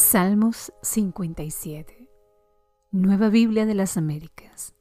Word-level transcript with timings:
Salmos 0.00 0.72
57 0.80 2.08
Nueva 2.92 3.30
Biblia 3.30 3.66
de 3.66 3.74
las 3.74 3.96
Américas 3.96 4.72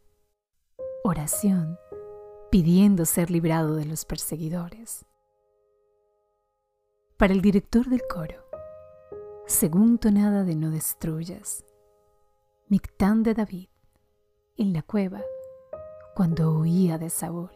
Oración 1.04 1.76
pidiendo 2.52 3.04
ser 3.04 3.32
librado 3.32 3.76
de 3.76 3.86
los 3.86 4.06
perseguidores. 4.06 5.08
Para 7.18 7.34
el 7.34 7.42
director 7.42 7.88
del 7.88 8.04
coro, 8.08 8.46
según 9.48 9.98
tonada 9.98 10.44
de 10.44 10.56
no 10.56 10.70
destruyas, 10.70 11.66
Mictán 12.68 13.24
de 13.24 13.34
David, 13.34 13.70
en 14.56 14.72
la 14.72 14.84
cueva, 14.84 15.24
cuando 16.16 16.52
huía 16.60 17.00
de 17.00 17.10
Saúl. 17.10 17.50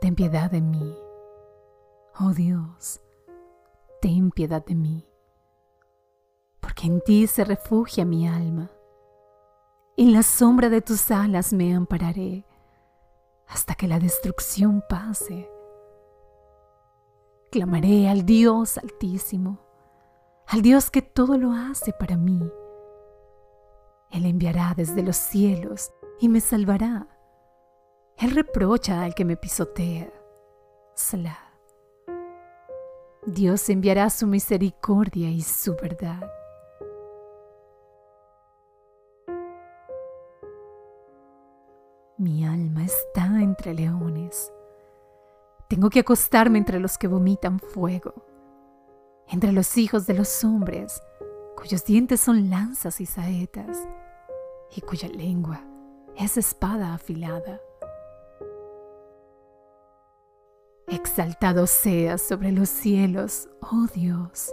Ten 0.00 0.14
piedad 0.14 0.48
de 0.48 0.60
mí, 0.60 0.96
oh 2.18 2.32
Dios, 2.32 3.00
ten 4.00 4.30
piedad 4.30 4.64
de 4.64 4.74
mí, 4.74 5.06
porque 6.60 6.86
en 6.86 7.00
ti 7.00 7.26
se 7.26 7.44
refugia 7.44 8.04
mi 8.04 8.28
alma. 8.28 8.70
En 9.96 10.12
la 10.12 10.22
sombra 10.22 10.68
de 10.68 10.82
tus 10.82 11.10
alas 11.10 11.52
me 11.52 11.74
ampararé 11.74 12.44
hasta 13.48 13.74
que 13.74 13.86
la 13.86 13.98
destrucción 13.98 14.82
pase. 14.88 15.50
Clamaré 17.50 18.08
al 18.08 18.26
Dios 18.26 18.76
altísimo, 18.76 19.58
al 20.46 20.62
Dios 20.62 20.90
que 20.90 21.02
todo 21.02 21.38
lo 21.38 21.52
hace 21.52 21.92
para 21.92 22.16
mí. 22.16 22.40
Él 24.10 24.26
enviará 24.26 24.74
desde 24.76 25.02
los 25.02 25.16
cielos 25.16 25.92
y 26.20 26.28
me 26.28 26.40
salvará. 26.40 27.08
Él 28.18 28.32
reprocha 28.32 29.02
al 29.02 29.14
que 29.14 29.24
me 29.24 29.36
pisotea. 29.36 30.12
Salah. 30.94 31.45
Dios 33.26 33.68
enviará 33.70 34.08
su 34.08 34.24
misericordia 34.28 35.28
y 35.28 35.42
su 35.42 35.74
verdad. 35.74 36.30
Mi 42.18 42.46
alma 42.46 42.84
está 42.84 43.26
entre 43.42 43.74
leones. 43.74 44.52
Tengo 45.68 45.90
que 45.90 46.00
acostarme 46.00 46.58
entre 46.58 46.78
los 46.78 46.96
que 46.98 47.08
vomitan 47.08 47.58
fuego, 47.58 48.14
entre 49.26 49.50
los 49.50 49.76
hijos 49.76 50.06
de 50.06 50.14
los 50.14 50.44
hombres, 50.44 51.02
cuyos 51.56 51.84
dientes 51.84 52.20
son 52.20 52.48
lanzas 52.48 53.00
y 53.00 53.06
saetas, 53.06 53.76
y 54.70 54.82
cuya 54.82 55.08
lengua 55.08 55.60
es 56.16 56.36
espada 56.36 56.94
afilada. 56.94 57.60
Exaltado 60.96 61.66
seas 61.66 62.22
sobre 62.22 62.52
los 62.52 62.68
cielos, 62.68 63.48
oh 63.60 63.86
Dios, 63.94 64.50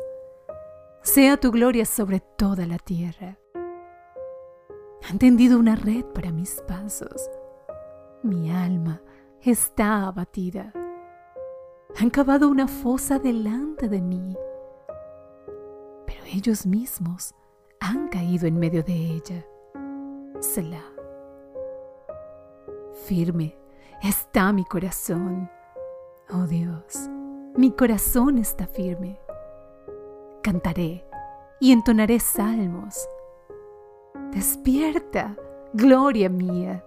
sea 1.02 1.38
tu 1.38 1.52
gloria 1.52 1.86
sobre 1.86 2.20
toda 2.20 2.68
la 2.68 2.78
tierra. 2.78 3.40
Han 5.10 5.20
tendido 5.20 5.58
una 5.58 5.76
red 5.76 6.06
para 6.06 6.32
mis 6.32 6.62
pasos 6.68 7.30
mi 8.24 8.50
alma 8.50 9.02
está 9.42 10.08
abatida. 10.08 10.72
Han 12.00 12.10
cavado 12.10 12.48
una 12.48 12.70
fosa 12.70 13.20
delante 13.20 13.90
de 13.90 14.02
mí, 14.02 14.36
pero 16.08 16.24
ellos 16.34 16.66
mismos 16.66 17.36
han 17.82 18.08
caído 18.08 18.48
en 18.48 18.58
medio 18.58 18.82
de 18.82 18.94
ella. 18.94 19.46
Selah. 20.40 20.90
Firme 23.06 23.58
está 24.02 24.54
mi 24.54 24.64
corazón. 24.64 25.50
Oh 26.34 26.48
Dios, 26.48 27.09
mi 27.56 27.72
corazón 27.72 28.39
está 28.39 28.66
firme. 28.66 29.20
Cantaré 30.42 31.06
y 31.59 31.72
entonaré 31.72 32.20
salmos. 32.20 33.08
Despierta, 34.31 35.35
gloria 35.74 36.30
mía 36.30 36.84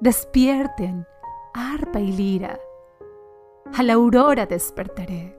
Despierten, 0.00 1.06
arpa 1.54 2.00
y 2.00 2.12
lira. 2.12 2.58
A 3.72 3.82
la 3.82 3.94
aurora 3.94 4.46
despertaré. 4.46 5.38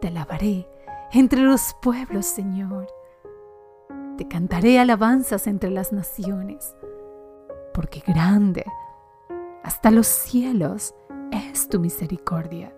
Te 0.00 0.08
alabaré 0.08 0.66
entre 1.12 1.40
los 1.40 1.74
pueblos, 1.80 2.26
Señor. 2.26 2.86
Te 4.16 4.26
cantaré 4.26 4.78
alabanzas 4.78 5.46
entre 5.46 5.70
las 5.70 5.92
naciones, 5.92 6.76
porque 7.72 8.02
grande 8.06 8.64
hasta 9.62 9.90
los 9.90 10.06
cielos 10.06 10.94
es 11.32 11.68
tu 11.68 11.80
misericordia 11.80 12.72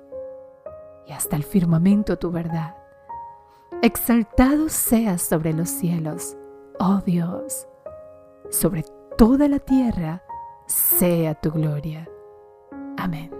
y 1.06 1.12
hasta 1.12 1.36
el 1.36 1.44
firmamento 1.44 2.18
tu 2.18 2.30
verdad. 2.30 2.76
Exaltado 3.82 4.68
seas 4.68 5.22
sobre 5.22 5.52
los 5.52 5.68
cielos, 5.68 6.36
oh 6.78 7.00
Dios, 7.04 7.66
sobre 8.50 8.84
toda 9.16 9.48
la 9.48 9.58
tierra 9.58 10.22
sea 10.66 11.34
tu 11.34 11.50
gloria. 11.50 12.08
Amén. 12.96 13.39